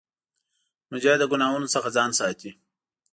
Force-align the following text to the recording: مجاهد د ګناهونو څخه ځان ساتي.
مجاهد 0.91 1.19
د 1.21 1.23
ګناهونو 1.31 1.67
څخه 1.75 1.89
ځان 1.97 2.09
ساتي. 2.19 2.51